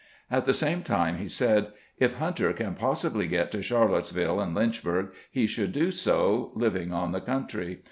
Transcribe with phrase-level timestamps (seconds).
[0.31, 5.11] At the same time he said: "If Hunter can possibly get to Charlottesville and Lynchburg,
[5.29, 7.77] he should do so, living on the country.